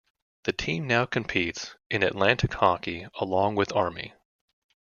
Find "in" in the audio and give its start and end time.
1.91-2.01